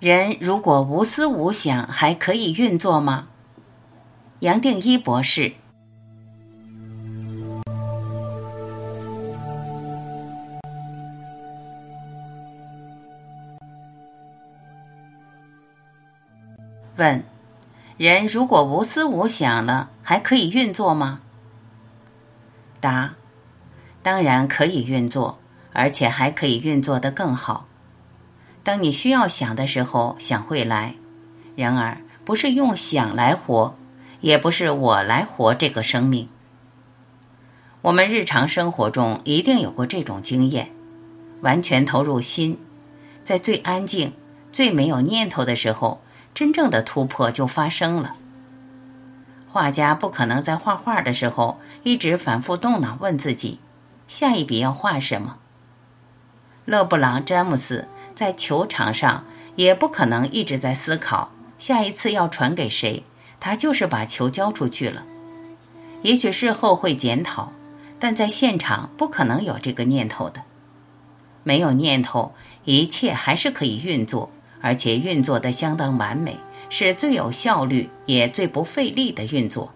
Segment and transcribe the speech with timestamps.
[0.00, 3.28] 人如果无思无想，还可以运作吗？
[4.38, 5.52] 杨定一博士。
[16.96, 17.22] 问：
[17.98, 21.20] 人如果无思无想了，还可以运作吗？
[22.80, 23.12] 答：
[24.02, 25.38] 当然可以运作，
[25.74, 27.66] 而且还可以运作的更好。
[28.70, 30.94] 当你需要想的时候，想会来。
[31.56, 33.74] 然而，不是用想来活，
[34.20, 36.28] 也不是我来活这个生命。
[37.82, 40.70] 我们日常生活中一定有过这种经验：
[41.40, 42.60] 完全投入心，
[43.24, 44.12] 在最安静、
[44.52, 46.00] 最没有念头的时候，
[46.32, 48.14] 真正的突破就发生了。
[49.48, 53.58] 画家不可能在画画的时候一直反复动脑问自己：
[54.06, 55.38] 下一笔要画什么？
[56.66, 57.88] 勒布朗·詹姆斯。
[58.20, 59.24] 在球场上，
[59.56, 63.02] 也不可能一直在思考下一次要传给谁，
[63.40, 65.06] 他就是把球交出去了。
[66.02, 67.50] 也许事后会检讨，
[67.98, 70.42] 但在现场不可能有这个念头的。
[71.44, 72.34] 没有念头，
[72.66, 76.36] 一切还是可以运作，而且运作的相当完美，
[76.68, 79.72] 是最有效率也最不费力的运作。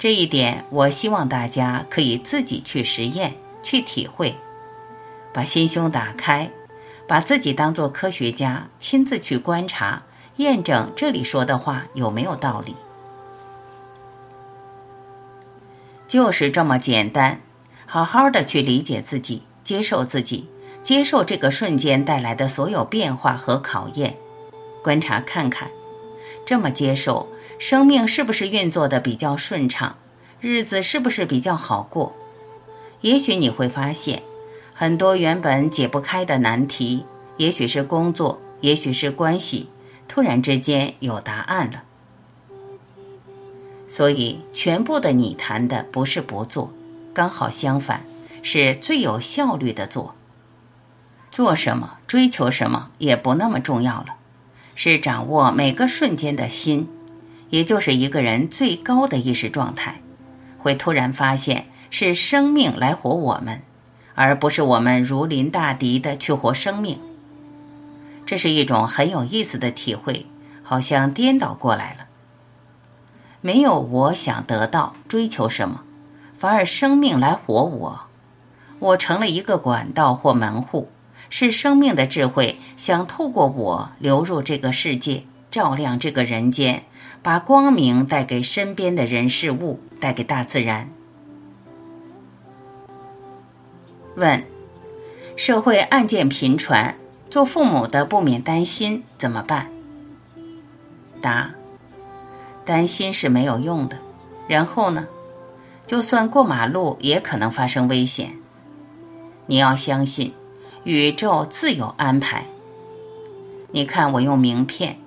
[0.00, 4.34] 这一点，我希望大家可以自己去实验、去体会，
[5.32, 6.50] 把心胸打开。
[7.08, 10.02] 把自己当做科学家，亲自去观察、
[10.36, 12.76] 验证这里说的话有没有道理，
[16.06, 17.40] 就是这么简单。
[17.86, 20.46] 好好的去理解自己，接受自己，
[20.82, 24.14] 接受这个瞬间带来的所有变化和考验，
[24.84, 25.70] 观察看看，
[26.44, 27.26] 这么接受，
[27.58, 29.96] 生命是不是运作的比较顺畅，
[30.42, 32.14] 日子是不是比较好过？
[33.00, 34.22] 也许你会发现。
[34.80, 37.04] 很多原本解不开的难题，
[37.36, 39.68] 也许是工作，也许是关系，
[40.06, 41.82] 突然之间有答案了。
[43.88, 46.72] 所以，全部的你谈的不是不做，
[47.12, 48.04] 刚好相反，
[48.40, 50.14] 是最有效率的做。
[51.28, 54.14] 做什么，追求什么，也不那么重要了，
[54.76, 56.88] 是掌握每个瞬间的心，
[57.50, 60.00] 也就是一个人最高的意识状态，
[60.56, 63.60] 会突然发现是生命来活我们。
[64.20, 66.98] 而不是我们如临大敌的去活生命，
[68.26, 70.26] 这是一种很有意思的体会，
[70.64, 72.06] 好像颠倒过来了。
[73.40, 75.82] 没有我想得到、追求什么，
[76.36, 78.00] 反而生命来活我，
[78.80, 80.88] 我成了一个管道或门户，
[81.30, 86.82] 是生命的智慧想透过我流入这个世界，照亮这个人间，
[87.22, 90.88] 把光明带给身边的人事物，带给大自然。
[94.18, 94.44] 问：
[95.36, 96.94] 社会案件频传，
[97.30, 99.70] 做父母的不免担心，怎么办？
[101.22, 101.50] 答：
[102.64, 103.96] 担心是没有用的。
[104.46, 105.06] 然后呢？
[105.86, 108.30] 就算过马路，也可能发生危险。
[109.46, 110.34] 你要相信，
[110.84, 112.44] 宇宙自有安排。
[113.70, 114.98] 你看，我用名片，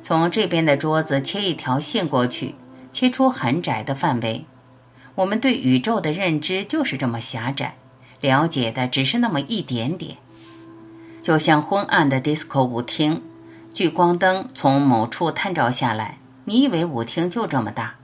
[0.00, 2.54] 从这边的桌子切一条线过去，
[2.92, 4.44] 切出很窄的范围。
[5.16, 7.74] 我们对宇宙的认知就是这么狭窄。
[8.20, 10.16] 了解的只是那么一点点，
[11.22, 13.22] 就像昏暗的 disco 舞厅，
[13.72, 17.94] 聚光灯从某处探照下来，你以为舞厅就这么大，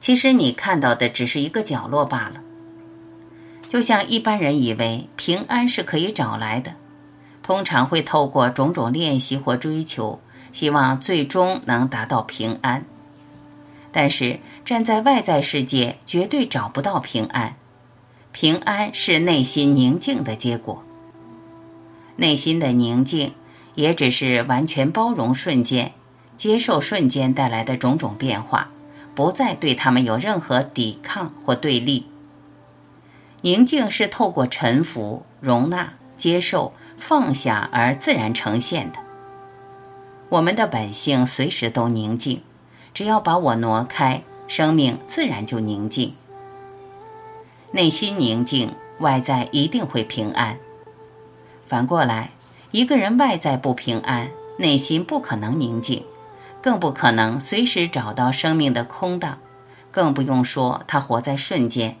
[0.00, 2.40] 其实你看到的只是一个角落罢了。
[3.68, 6.74] 就像一般人以为平安是可以找来的，
[7.42, 10.20] 通常会透过种种练习或追求，
[10.52, 12.84] 希望最终能达到平安。
[13.90, 17.54] 但是站在外在世界，绝对找不到平安。
[18.32, 20.82] 平安是内心宁静的结果。
[22.16, 23.32] 内心的宁静，
[23.74, 25.92] 也只是完全包容瞬间，
[26.36, 28.70] 接受瞬间带来的种种变化，
[29.14, 32.06] 不再对他们有任何抵抗或对立。
[33.42, 38.98] 宁静是透过臣服、容纳、接受、放下而自然呈现的。
[40.28, 42.40] 我们的本性随时都宁静，
[42.94, 46.14] 只要把我挪开，生命自然就宁静。
[47.74, 50.58] 内心宁静，外在一定会平安。
[51.64, 52.32] 反过来，
[52.70, 54.28] 一个人外在不平安，
[54.58, 56.04] 内心不可能宁静，
[56.60, 59.38] 更不可能随时找到生命的空档，
[59.90, 61.96] 更不用说他活在瞬间。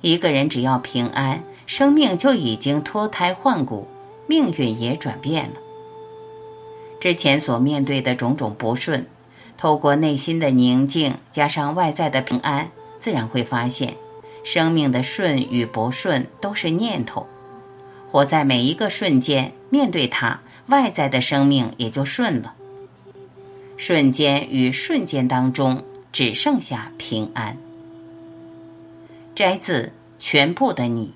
[0.00, 3.86] 一个人只要平安，生命就已经脱胎换骨，
[4.26, 5.54] 命运也转变了。
[7.00, 9.06] 之前所面对的种种不顺，
[9.56, 13.94] 透过内心的宁静，加上外在的平安，自然会发现。
[14.44, 17.26] 生命的顺与不顺都是念头，
[18.06, 22.54] 活在每一个瞬间，面对它，外在的生命也就顺了。
[23.76, 25.82] 瞬间与瞬间当中，
[26.12, 27.56] 只剩下平安。
[29.34, 31.12] 摘自全部的你。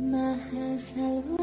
[0.00, 1.39] Más.